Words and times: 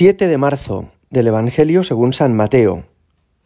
7 0.00 0.28
de 0.28 0.38
marzo 0.38 0.88
del 1.10 1.26
Evangelio 1.26 1.84
según 1.84 2.14
San 2.14 2.34
Mateo. 2.34 2.86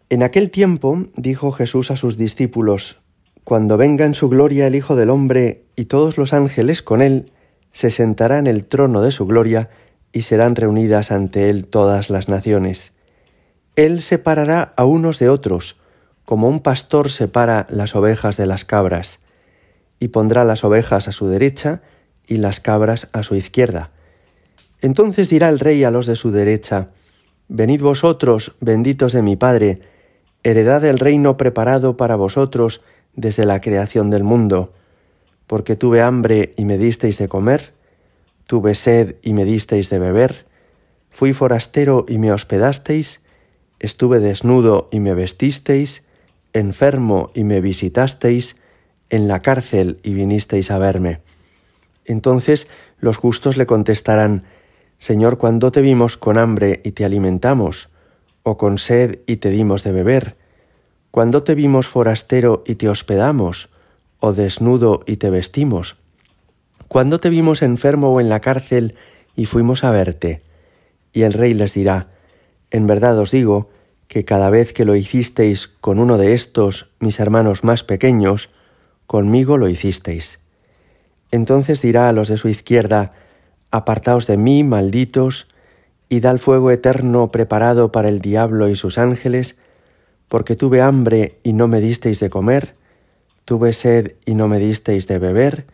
En 0.09 0.23
aquel 0.23 0.53
tiempo 0.53 1.07
dijo 1.17 1.51
Jesús 1.51 1.91
a 1.91 1.97
sus 1.97 2.17
discípulos, 2.17 3.01
Cuando 3.43 3.77
venga 3.77 4.05
en 4.05 4.15
su 4.15 4.29
gloria 4.29 4.69
el 4.69 4.77
Hijo 4.77 4.95
del 4.95 5.11
Hombre 5.11 5.65
y 5.75 5.87
todos 5.87 6.17
los 6.17 6.33
ángeles 6.33 6.81
con 6.81 7.03
él, 7.03 7.33
se 7.73 7.91
sentará 7.91 8.39
en 8.39 8.47
el 8.47 8.67
trono 8.67 9.03
de 9.03 9.11
su 9.11 9.27
gloria 9.27 9.69
y 10.13 10.23
serán 10.23 10.55
reunidas 10.55 11.11
ante 11.11 11.51
él 11.51 11.67
todas 11.67 12.09
las 12.09 12.29
naciones. 12.29 12.93
Él 13.75 14.01
separará 14.01 14.75
a 14.77 14.85
unos 14.85 15.19
de 15.19 15.31
otros, 15.31 15.81
como 16.25 16.49
un 16.49 16.61
pastor 16.61 17.11
separa 17.11 17.67
las 17.69 17.97
ovejas 17.97 18.37
de 18.37 18.47
las 18.47 18.65
cabras, 18.65 19.19
y 19.99 20.07
pondrá 20.07 20.45
las 20.45 20.63
ovejas 20.63 21.09
a 21.09 21.13
su 21.13 21.27
derecha 21.27 21.83
y 22.29 22.37
las 22.37 22.61
cabras 22.61 23.09
a 23.13 23.25
su 23.25 23.35
izquierda. 23.35 23.91
Entonces 24.85 25.31
dirá 25.31 25.49
el 25.49 25.61
rey 25.61 25.83
a 25.83 25.91
los 25.91 26.05
de 26.05 26.15
su 26.15 26.31
derecha, 26.31 26.91
Venid 27.49 27.81
vosotros, 27.81 28.55
benditos 28.61 29.15
de 29.15 29.23
mi 29.23 29.35
Padre, 29.35 29.81
heredad 30.43 30.83
del 30.83 30.99
reino 30.99 31.39
preparado 31.39 31.97
para 31.97 32.17
vosotros 32.17 32.83
desde 33.15 33.47
la 33.47 33.63
creación 33.63 34.11
del 34.11 34.25
mundo, 34.25 34.75
porque 35.47 35.75
tuve 35.75 36.03
hambre 36.03 36.53
y 36.59 36.67
me 36.67 36.77
disteis 36.77 37.17
de 37.17 37.29
comer, 37.29 37.73
tuve 38.47 38.75
sed 38.75 39.17
y 39.23 39.33
me 39.33 39.47
disteis 39.47 39.89
de 39.89 39.99
beber, 39.99 40.45
fui 41.09 41.33
forastero 41.33 42.05
y 42.07 42.19
me 42.19 42.31
hospedasteis, 42.31 43.23
estuve 43.81 44.21
desnudo 44.21 44.91
y 44.93 45.01
me 45.01 45.15
vestisteis, 45.15 46.03
enfermo 46.53 47.31
y 47.35 47.45
me 47.45 47.63
visitasteis, 47.63 48.57
en 49.09 49.29
la 49.29 49.41
cárcel 49.41 49.99
y 50.03 50.13
vinisteis 50.13 50.71
a 50.71 50.77
verme. 50.77 51.23
Entonces 52.05 52.69
los 52.99 53.17
justos 53.17 53.57
le 53.57 53.65
contestarán, 53.65 54.45
Señor, 55.05 55.37
cuando 55.37 55.71
te 55.71 55.83
vimos 55.83 56.17
con 56.17 56.39
hambre 56.39 56.81
y 56.83 56.93
te 56.93 57.05
alimentamos, 57.05 57.91
o 58.43 58.57
con 58.57 58.79
sed 58.79 59.19
y 59.27 59.37
te 59.37 59.51
dimos 59.51 59.85
de 59.85 59.93
beber, 59.93 60.35
cuando 61.11 61.43
te 61.43 61.55
vimos 61.55 61.87
forastero 61.87 62.65
y 62.67 62.77
te 62.77 62.89
hospedamos, 62.89 63.69
o 64.19 64.33
desnudo 64.33 65.01
y 65.07 65.17
te 65.17 65.29
vestimos, 65.29 65.97
cuando 66.89 67.21
te 67.21 67.29
vimos 67.29 67.61
enfermo 67.61 68.15
o 68.15 68.19
en 68.19 68.31
la 68.31 68.41
cárcel 68.41 68.95
y 69.37 69.45
fuimos 69.45 69.85
a 69.85 69.91
verte. 69.91 70.43
Y 71.13 71.25
el 71.25 71.35
rey 71.35 71.53
les 71.53 71.75
dirá, 71.75 72.09
En 72.71 72.87
verdad 72.87 73.19
os 73.19 73.31
digo, 73.31 73.69
que 74.09 74.25
cada 74.25 74.49
vez 74.49 74.73
que 74.73 74.87
lo 74.87 74.97
hicisteis 74.97 75.69
con 75.69 75.99
uno 75.99 76.17
de 76.17 76.33
estos, 76.33 76.89
mis 76.99 77.21
hermanos 77.21 77.63
más 77.63 77.85
pequeños, 77.85 78.49
conmigo 79.07 79.59
lo 79.59 79.69
hicisteis. 79.69 80.41
Entonces 81.31 81.83
dirá 81.83 82.09
a 82.09 82.13
los 82.15 82.29
de 82.29 82.39
su 82.39 82.49
izquierda, 82.49 83.13
Apartaos 83.75 84.29
de 84.29 84.37
mí, 84.37 84.63
malditos, 84.63 85.49
y 86.09 86.21
da 86.21 86.31
el 86.31 86.39
fuego 86.39 86.71
eterno 86.71 87.33
preparado 87.33 87.91
para 87.91 88.09
el 88.09 88.21
diablo 88.21 88.69
y 88.69 88.77
sus 88.77 88.99
ángeles, 88.99 89.57
porque 90.29 90.55
tuve 90.55 90.81
hambre 90.81 91.41
y 91.43 91.55
no 91.55 91.67
me 91.67 91.81
disteis 91.81 92.21
de 92.21 92.31
comer, 92.31 92.77
tuve 93.45 93.73
sed 93.73 94.13
y 94.27 94.37
no 94.37 94.47
me 94.47 94.61
disteis 94.61 95.09
de 95.09 95.19
beber, 95.19 95.67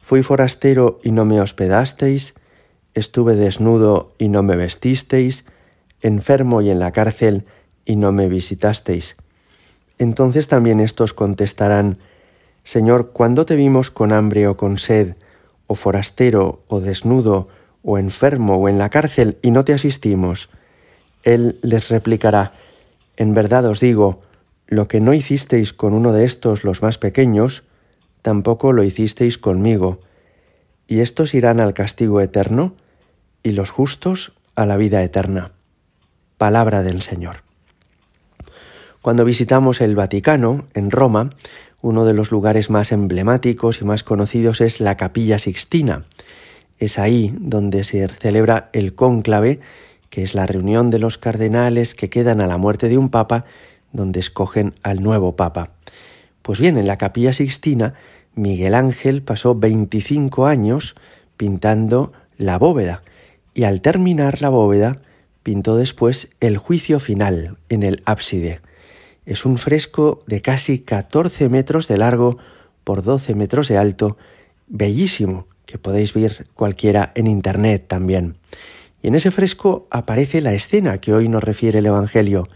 fui 0.00 0.22
forastero 0.22 1.00
y 1.02 1.12
no 1.12 1.26
me 1.26 1.38
hospedasteis, 1.38 2.32
estuve 2.94 3.34
desnudo 3.36 4.14
y 4.16 4.28
no 4.28 4.42
me 4.42 4.56
vestisteis, 4.56 5.44
enfermo 6.00 6.62
y 6.62 6.70
en 6.70 6.78
la 6.78 6.92
cárcel 6.92 7.44
y 7.84 7.96
no 7.96 8.10
me 8.10 8.26
visitasteis. 8.26 9.16
Entonces 9.98 10.48
también 10.48 10.80
estos 10.80 11.12
contestarán, 11.12 11.98
Señor, 12.62 13.10
¿cuándo 13.10 13.44
te 13.44 13.54
vimos 13.54 13.90
con 13.90 14.12
hambre 14.12 14.48
o 14.48 14.56
con 14.56 14.78
sed, 14.78 15.16
o 15.66 15.74
forastero, 15.74 16.62
o 16.68 16.80
desnudo, 16.80 17.48
o 17.82 17.98
enfermo, 17.98 18.56
o 18.56 18.68
en 18.68 18.78
la 18.78 18.90
cárcel, 18.90 19.38
y 19.42 19.50
no 19.50 19.64
te 19.64 19.72
asistimos? 19.72 20.50
Él 21.22 21.58
les 21.62 21.88
replicará, 21.88 22.52
En 23.16 23.32
verdad 23.32 23.64
os 23.66 23.80
digo, 23.80 24.22
lo 24.66 24.88
que 24.88 25.00
no 25.00 25.14
hicisteis 25.14 25.72
con 25.72 25.94
uno 25.94 26.12
de 26.12 26.24
estos 26.24 26.64
los 26.64 26.82
más 26.82 26.98
pequeños, 26.98 27.62
tampoco 28.22 28.72
lo 28.72 28.82
hicisteis 28.82 29.38
conmigo. 29.38 30.00
Y 30.86 31.00
estos 31.00 31.34
irán 31.34 31.60
al 31.60 31.74
castigo 31.74 32.20
eterno, 32.20 32.74
y 33.42 33.52
los 33.52 33.70
justos 33.70 34.32
a 34.56 34.66
la 34.66 34.76
vida 34.76 35.02
eterna. 35.02 35.52
Palabra 36.38 36.82
del 36.82 37.02
Señor. 37.02 37.44
Cuando 39.02 39.24
visitamos 39.24 39.82
el 39.82 39.94
Vaticano, 39.94 40.66
en 40.72 40.90
Roma, 40.90 41.30
uno 41.84 42.06
de 42.06 42.14
los 42.14 42.30
lugares 42.30 42.70
más 42.70 42.92
emblemáticos 42.92 43.82
y 43.82 43.84
más 43.84 44.02
conocidos 44.02 44.62
es 44.62 44.80
la 44.80 44.96
Capilla 44.96 45.38
Sixtina. 45.38 46.04
Es 46.78 46.98
ahí 46.98 47.34
donde 47.38 47.84
se 47.84 48.08
celebra 48.08 48.70
el 48.72 48.94
cónclave, 48.94 49.60
que 50.08 50.22
es 50.22 50.34
la 50.34 50.46
reunión 50.46 50.88
de 50.88 50.98
los 50.98 51.18
cardenales 51.18 51.94
que 51.94 52.08
quedan 52.08 52.40
a 52.40 52.46
la 52.46 52.56
muerte 52.56 52.88
de 52.88 52.96
un 52.96 53.10
papa, 53.10 53.44
donde 53.92 54.18
escogen 54.18 54.72
al 54.82 55.02
nuevo 55.02 55.36
papa. 55.36 55.72
Pues 56.40 56.58
bien, 56.58 56.78
en 56.78 56.86
la 56.86 56.96
Capilla 56.96 57.34
Sixtina, 57.34 57.92
Miguel 58.34 58.74
Ángel 58.74 59.20
pasó 59.20 59.54
25 59.54 60.46
años 60.46 60.94
pintando 61.36 62.14
la 62.38 62.56
bóveda 62.56 63.02
y 63.52 63.64
al 63.64 63.82
terminar 63.82 64.40
la 64.40 64.48
bóveda 64.48 65.02
pintó 65.42 65.76
después 65.76 66.30
el 66.40 66.56
juicio 66.56 66.98
final 66.98 67.58
en 67.68 67.82
el 67.82 68.02
ábside. 68.06 68.60
Es 69.26 69.46
un 69.46 69.58
fresco 69.58 70.22
de 70.26 70.42
casi 70.42 70.80
14 70.80 71.48
metros 71.48 71.88
de 71.88 71.96
largo 71.96 72.38
por 72.84 73.02
12 73.02 73.34
metros 73.34 73.68
de 73.68 73.78
alto, 73.78 74.18
bellísimo, 74.66 75.46
que 75.64 75.78
podéis 75.78 76.12
ver 76.12 76.46
cualquiera 76.54 77.12
en 77.14 77.26
Internet 77.26 77.86
también. 77.88 78.36
Y 79.02 79.08
en 79.08 79.14
ese 79.14 79.30
fresco 79.30 79.86
aparece 79.90 80.40
la 80.40 80.52
escena 80.52 80.98
que 80.98 81.14
hoy 81.14 81.28
nos 81.28 81.42
refiere 81.42 81.78
el 81.78 81.86
Evangelio. 81.86 82.48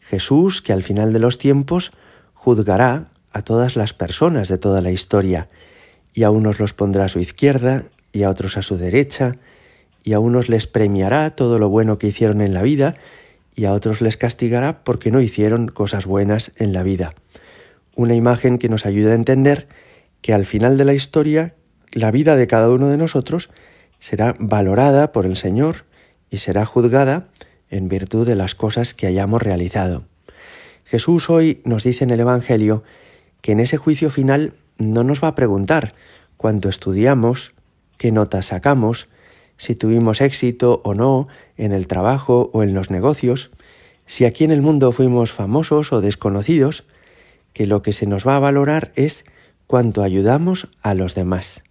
Jesús, 0.00 0.60
que 0.60 0.72
al 0.72 0.82
final 0.82 1.12
de 1.12 1.18
los 1.18 1.38
tiempos 1.38 1.92
juzgará 2.34 3.10
a 3.32 3.42
todas 3.42 3.76
las 3.76 3.94
personas 3.94 4.48
de 4.48 4.58
toda 4.58 4.82
la 4.82 4.90
historia, 4.90 5.48
y 6.12 6.24
a 6.24 6.30
unos 6.30 6.60
los 6.60 6.74
pondrá 6.74 7.06
a 7.06 7.08
su 7.08 7.20
izquierda, 7.20 7.84
y 8.12 8.24
a 8.24 8.30
otros 8.30 8.58
a 8.58 8.62
su 8.62 8.76
derecha, 8.76 9.36
y 10.04 10.12
a 10.12 10.18
unos 10.18 10.48
les 10.50 10.66
premiará 10.66 11.34
todo 11.34 11.58
lo 11.58 11.70
bueno 11.70 11.98
que 11.98 12.08
hicieron 12.08 12.42
en 12.42 12.52
la 12.52 12.62
vida, 12.62 12.96
y 13.54 13.64
a 13.66 13.72
otros 13.72 14.00
les 14.00 14.16
castigará 14.16 14.84
porque 14.84 15.10
no 15.10 15.20
hicieron 15.20 15.68
cosas 15.68 16.06
buenas 16.06 16.52
en 16.56 16.72
la 16.72 16.82
vida. 16.82 17.14
Una 17.94 18.14
imagen 18.14 18.58
que 18.58 18.68
nos 18.68 18.86
ayuda 18.86 19.12
a 19.12 19.16
entender 19.16 19.68
que 20.20 20.32
al 20.32 20.46
final 20.46 20.78
de 20.78 20.84
la 20.84 20.94
historia 20.94 21.54
la 21.92 22.10
vida 22.10 22.36
de 22.36 22.46
cada 22.46 22.70
uno 22.70 22.88
de 22.88 22.96
nosotros 22.96 23.50
será 23.98 24.34
valorada 24.38 25.12
por 25.12 25.26
el 25.26 25.36
Señor 25.36 25.84
y 26.30 26.38
será 26.38 26.64
juzgada 26.64 27.28
en 27.68 27.88
virtud 27.88 28.26
de 28.26 28.36
las 28.36 28.54
cosas 28.54 28.94
que 28.94 29.06
hayamos 29.06 29.42
realizado. 29.42 30.04
Jesús 30.84 31.30
hoy 31.30 31.60
nos 31.64 31.84
dice 31.84 32.04
en 32.04 32.10
el 32.10 32.20
Evangelio 32.20 32.82
que 33.40 33.52
en 33.52 33.60
ese 33.60 33.76
juicio 33.76 34.10
final 34.10 34.54
no 34.78 35.04
nos 35.04 35.22
va 35.22 35.28
a 35.28 35.34
preguntar 35.34 35.94
cuánto 36.36 36.68
estudiamos, 36.68 37.54
qué 37.98 38.12
notas 38.12 38.46
sacamos, 38.46 39.08
si 39.62 39.76
tuvimos 39.76 40.20
éxito 40.20 40.80
o 40.82 40.92
no 40.92 41.28
en 41.56 41.70
el 41.70 41.86
trabajo 41.86 42.50
o 42.52 42.64
en 42.64 42.74
los 42.74 42.90
negocios, 42.90 43.52
si 44.06 44.24
aquí 44.24 44.42
en 44.42 44.50
el 44.50 44.60
mundo 44.60 44.90
fuimos 44.90 45.30
famosos 45.30 45.92
o 45.92 46.00
desconocidos, 46.00 46.84
que 47.52 47.68
lo 47.68 47.80
que 47.80 47.92
se 47.92 48.08
nos 48.08 48.26
va 48.26 48.34
a 48.34 48.40
valorar 48.40 48.90
es 48.96 49.24
cuánto 49.68 50.02
ayudamos 50.02 50.66
a 50.82 50.94
los 50.94 51.14
demás. 51.14 51.62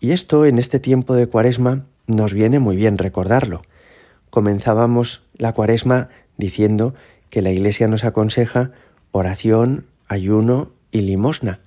Y 0.00 0.10
esto 0.10 0.46
en 0.46 0.58
este 0.58 0.80
tiempo 0.80 1.14
de 1.14 1.28
cuaresma 1.28 1.86
nos 2.08 2.34
viene 2.34 2.58
muy 2.58 2.74
bien 2.74 2.98
recordarlo. 2.98 3.62
Comenzábamos 4.30 5.22
la 5.38 5.52
cuaresma 5.52 6.08
diciendo 6.36 6.92
que 7.30 7.40
la 7.40 7.52
Iglesia 7.52 7.86
nos 7.86 8.02
aconseja 8.02 8.72
oración, 9.12 9.86
ayuno 10.08 10.72
y 10.90 11.02
limosna. 11.02 11.60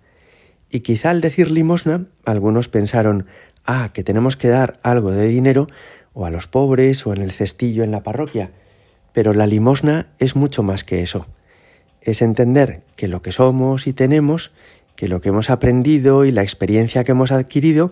Y 0.70 0.82
quizá 0.82 1.12
al 1.12 1.22
decir 1.22 1.50
limosna 1.50 2.08
algunos 2.26 2.68
pensaron, 2.68 3.28
ah, 3.66 3.92
que 3.94 4.04
tenemos 4.04 4.38
que 4.38 4.48
dar 4.48 4.80
algo 4.84 5.12
de 5.12 5.28
dinero 5.28 5.68
o 6.14 6.26
a 6.26 6.32
los 6.32 6.48
pobres 6.48 7.06
o 7.06 7.14
en 7.14 7.22
el 7.22 7.32
cestillo 7.32 7.84
en 7.84 7.92
la 7.92 8.04
parroquia, 8.04 8.52
pero 9.14 9.34
la 9.34 9.48
limosna 9.48 10.08
es 10.20 10.36
mucho 10.36 10.64
más 10.64 10.84
que 10.84 11.04
eso. 11.04 11.28
Es 12.02 12.22
entender 12.22 12.84
que 12.96 13.08
lo 13.08 13.22
que 13.22 13.32
somos 13.32 13.88
y 13.88 13.94
tenemos, 13.94 14.52
que 14.96 15.08
lo 15.08 15.22
que 15.22 15.30
hemos 15.30 15.50
aprendido 15.50 16.26
y 16.26 16.32
la 16.32 16.44
experiencia 16.44 17.04
que 17.04 17.12
hemos 17.12 17.32
adquirido 17.32 17.92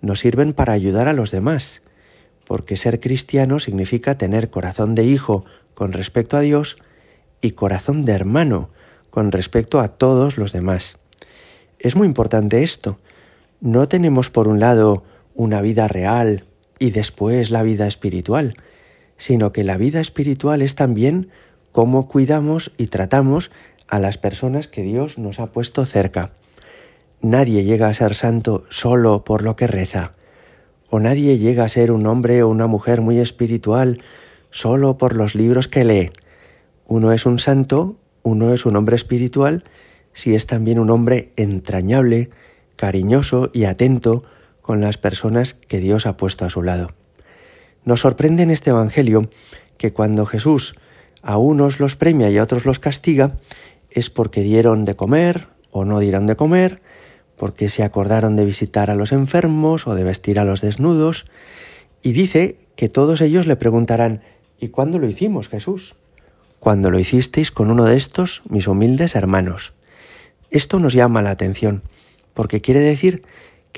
nos 0.00 0.20
sirven 0.20 0.52
para 0.52 0.72
ayudar 0.72 1.08
a 1.08 1.12
los 1.12 1.30
demás, 1.30 1.82
porque 2.46 2.76
ser 2.76 3.00
cristiano 3.00 3.58
significa 3.58 4.16
tener 4.16 4.50
corazón 4.50 4.94
de 4.94 5.04
hijo 5.04 5.44
con 5.74 5.92
respecto 5.92 6.36
a 6.36 6.40
Dios 6.40 6.78
y 7.40 7.52
corazón 7.52 8.04
de 8.04 8.12
hermano 8.12 8.70
con 9.10 9.32
respecto 9.32 9.80
a 9.80 9.88
todos 9.88 10.38
los 10.38 10.52
demás. 10.52 10.96
Es 11.78 11.96
muy 11.96 12.06
importante 12.06 12.62
esto, 12.62 12.98
no 13.60 13.88
tenemos 13.88 14.30
por 14.30 14.48
un 14.48 14.60
lado 14.60 15.04
una 15.38 15.62
vida 15.62 15.86
real 15.86 16.44
y 16.80 16.90
después 16.90 17.50
la 17.50 17.62
vida 17.62 17.86
espiritual, 17.86 18.56
sino 19.16 19.52
que 19.52 19.62
la 19.62 19.76
vida 19.76 20.00
espiritual 20.00 20.62
es 20.62 20.74
también 20.74 21.30
cómo 21.70 22.08
cuidamos 22.08 22.72
y 22.76 22.88
tratamos 22.88 23.52
a 23.86 24.00
las 24.00 24.18
personas 24.18 24.66
que 24.66 24.82
Dios 24.82 25.16
nos 25.16 25.38
ha 25.38 25.52
puesto 25.52 25.86
cerca. 25.86 26.32
Nadie 27.22 27.62
llega 27.62 27.88
a 27.88 27.94
ser 27.94 28.16
santo 28.16 28.64
solo 28.68 29.24
por 29.24 29.42
lo 29.42 29.54
que 29.54 29.68
reza, 29.68 30.14
o 30.90 30.98
nadie 30.98 31.38
llega 31.38 31.64
a 31.64 31.68
ser 31.68 31.92
un 31.92 32.06
hombre 32.06 32.42
o 32.42 32.48
una 32.48 32.66
mujer 32.66 33.00
muy 33.00 33.20
espiritual 33.20 34.02
solo 34.50 34.98
por 34.98 35.14
los 35.14 35.36
libros 35.36 35.68
que 35.68 35.84
lee. 35.84 36.10
Uno 36.88 37.12
es 37.12 37.26
un 37.26 37.38
santo, 37.38 37.96
uno 38.24 38.52
es 38.52 38.66
un 38.66 38.74
hombre 38.74 38.96
espiritual, 38.96 39.62
si 40.12 40.34
es 40.34 40.46
también 40.46 40.80
un 40.80 40.90
hombre 40.90 41.30
entrañable, 41.36 42.30
cariñoso 42.74 43.50
y 43.52 43.64
atento 43.64 44.24
con 44.68 44.82
las 44.82 44.98
personas 44.98 45.54
que 45.54 45.80
Dios 45.80 46.04
ha 46.04 46.18
puesto 46.18 46.44
a 46.44 46.50
su 46.50 46.62
lado. 46.62 46.90
Nos 47.86 48.00
sorprende 48.00 48.42
en 48.42 48.50
este 48.50 48.68
Evangelio 48.68 49.30
que 49.78 49.94
cuando 49.94 50.26
Jesús 50.26 50.74
a 51.22 51.38
unos 51.38 51.80
los 51.80 51.96
premia 51.96 52.28
y 52.28 52.36
a 52.36 52.42
otros 52.42 52.66
los 52.66 52.78
castiga, 52.78 53.32
es 53.90 54.10
porque 54.10 54.42
dieron 54.42 54.84
de 54.84 54.94
comer 54.94 55.46
o 55.70 55.86
no 55.86 56.00
dieron 56.00 56.26
de 56.26 56.36
comer, 56.36 56.82
porque 57.38 57.70
se 57.70 57.82
acordaron 57.82 58.36
de 58.36 58.44
visitar 58.44 58.90
a 58.90 58.94
los 58.94 59.10
enfermos 59.12 59.86
o 59.86 59.94
de 59.94 60.04
vestir 60.04 60.38
a 60.38 60.44
los 60.44 60.60
desnudos, 60.60 61.24
y 62.02 62.12
dice 62.12 62.58
que 62.76 62.90
todos 62.90 63.22
ellos 63.22 63.46
le 63.46 63.56
preguntarán, 63.56 64.20
¿y 64.60 64.68
cuándo 64.68 64.98
lo 64.98 65.08
hicimos, 65.08 65.48
Jesús? 65.48 65.94
Cuando 66.60 66.90
lo 66.90 66.98
hicisteis 66.98 67.50
con 67.50 67.70
uno 67.70 67.86
de 67.86 67.96
estos, 67.96 68.42
mis 68.46 68.68
humildes 68.68 69.14
hermanos. 69.14 69.72
Esto 70.50 70.78
nos 70.78 70.92
llama 70.92 71.22
la 71.22 71.30
atención, 71.30 71.80
porque 72.34 72.60
quiere 72.60 72.80
decir 72.80 73.22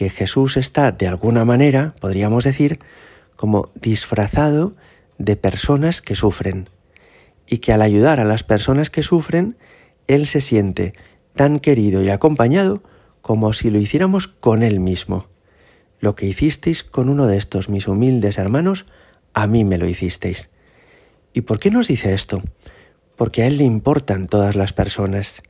que 0.00 0.08
Jesús 0.08 0.56
está, 0.56 0.92
de 0.92 1.06
alguna 1.06 1.44
manera, 1.44 1.94
podríamos 2.00 2.44
decir, 2.44 2.78
como 3.36 3.68
disfrazado 3.74 4.72
de 5.18 5.36
personas 5.36 6.00
que 6.00 6.14
sufren, 6.14 6.70
y 7.46 7.58
que 7.58 7.74
al 7.74 7.82
ayudar 7.82 8.18
a 8.18 8.24
las 8.24 8.42
personas 8.42 8.88
que 8.88 9.02
sufren, 9.02 9.58
Él 10.06 10.26
se 10.26 10.40
siente 10.40 10.94
tan 11.34 11.60
querido 11.60 12.02
y 12.02 12.08
acompañado 12.08 12.82
como 13.20 13.52
si 13.52 13.68
lo 13.68 13.78
hiciéramos 13.78 14.26
con 14.26 14.62
Él 14.62 14.80
mismo. 14.80 15.26
Lo 15.98 16.14
que 16.14 16.24
hicisteis 16.24 16.82
con 16.82 17.10
uno 17.10 17.26
de 17.26 17.36
estos 17.36 17.68
mis 17.68 17.86
humildes 17.86 18.38
hermanos, 18.38 18.86
a 19.34 19.46
mí 19.46 19.66
me 19.66 19.76
lo 19.76 19.86
hicisteis. 19.86 20.48
¿Y 21.34 21.42
por 21.42 21.58
qué 21.58 21.70
nos 21.70 21.88
dice 21.88 22.14
esto? 22.14 22.40
Porque 23.16 23.42
a 23.42 23.48
Él 23.48 23.58
le 23.58 23.64
importan 23.64 24.28
todas 24.28 24.56
las 24.56 24.72
personas, 24.72 25.42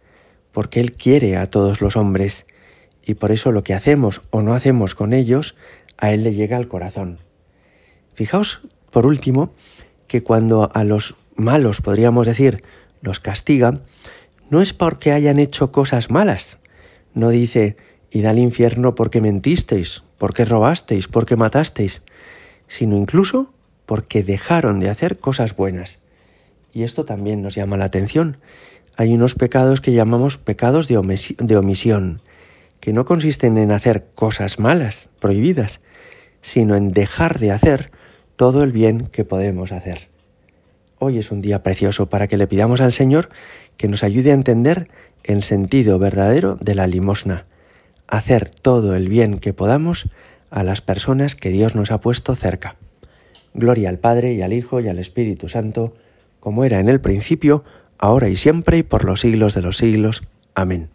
porque 0.51 0.81
Él 0.81 0.91
quiere 0.91 1.37
a 1.37 1.47
todos 1.47 1.81
los 1.81 1.95
hombres, 1.95 2.47
y 3.11 3.15
por 3.15 3.33
eso 3.33 3.51
lo 3.51 3.65
que 3.65 3.75
hacemos 3.75 4.23
o 4.31 4.41
no 4.41 4.55
hacemos 4.55 4.95
con 4.95 5.13
ellos, 5.13 5.57
a 5.99 6.13
Él 6.13 6.23
le 6.23 6.33
llega 6.33 6.57
al 6.57 6.69
corazón. 6.69 7.19
Fijaos, 8.15 8.61
por 8.93 9.05
último, 9.05 9.53
que 10.07 10.23
cuando 10.23 10.71
a 10.73 10.85
los 10.85 11.17
malos, 11.35 11.81
podríamos 11.81 12.29
decir, 12.29 12.63
los 13.03 13.19
castiga, 13.19 13.81
no 14.49 14.63
es 14.63 14.73
porque 14.73 15.11
hayan 15.11 15.41
hecho 15.41 15.73
cosas 15.73 16.09
malas. 16.09 16.59
No 17.13 17.31
dice, 17.31 17.77
id 18.13 18.27
al 18.27 18.39
infierno 18.39 18.95
porque 18.95 19.21
mentisteis, 19.21 20.05
porque 20.17 20.45
robasteis, 20.45 21.09
porque 21.09 21.35
matasteis, 21.35 22.03
sino 22.69 22.97
incluso 22.97 23.53
porque 23.87 24.23
dejaron 24.23 24.79
de 24.79 24.89
hacer 24.89 25.19
cosas 25.19 25.57
buenas. 25.57 25.99
Y 26.73 26.85
esto 26.85 27.05
también 27.05 27.43
nos 27.43 27.57
llama 27.57 27.77
la 27.77 27.87
atención. 27.87 28.37
Hay 28.97 29.13
unos 29.13 29.35
pecados 29.35 29.81
que 29.81 29.95
llamamos 29.95 30.39
pecados 30.39 30.87
de, 30.87 30.97
omisión, 31.57 32.21
que 32.81 32.93
no 32.93 33.05
consisten 33.05 33.59
en 33.59 33.71
hacer 33.73 34.07
cosas 34.15 34.59
malas, 34.59 35.09
prohibidas, 35.21 35.81
sino 36.43 36.77
en 36.77 36.93
dejar 36.93 37.39
de 37.39 37.53
hacer 37.53 37.91
todo 38.37 38.63
el 38.63 38.73
bien 38.73 39.07
que 39.07 39.25
podemos 39.25 39.73
hacer. 39.73 40.09
Hoy 40.99 41.19
es 41.19 41.31
un 41.31 41.41
día 41.41 41.63
precioso 41.63 42.11
para 42.11 42.27
que 42.27 42.37
le 42.37 42.47
pidamos 42.47 42.81
al 42.81 42.93
Señor 42.93 43.29
que 43.77 43.89
nos 43.89 44.03
ayude 44.03 44.31
a 44.31 44.35
entender 44.35 44.89
el 45.25 45.43
sentido 45.43 45.99
verdadero 45.99 46.57
de 46.57 46.75
la 46.75 46.87
limosna, 46.87 47.47
hacer 48.07 48.51
todo 48.51 48.95
el 48.95 49.09
bien 49.09 49.39
que 49.39 49.53
podamos 49.53 50.09
a 50.51 50.65
las 50.65 50.81
personas 50.81 51.35
que 51.35 51.51
Dios 51.51 51.75
nos 51.75 51.91
ha 51.91 52.01
puesto 52.01 52.35
cerca. 52.35 52.77
Gloria 53.55 53.89
al 53.89 53.99
Padre 53.99 54.33
y 54.35 54.43
al 54.43 54.53
Hijo 54.53 54.81
y 54.81 54.89
al 54.89 54.99
Espíritu 54.99 55.49
Santo, 55.49 55.95
como 56.39 56.65
era 56.65 56.81
en 56.81 56.89
el 56.89 57.01
principio, 57.01 57.65
ahora 57.99 58.29
y 58.29 58.37
siempre 58.37 58.79
y 58.79 58.83
por 58.83 59.05
los 59.05 59.21
siglos 59.21 59.55
de 59.55 59.63
los 59.63 59.77
siglos. 59.77 60.23
Amén. 60.55 60.89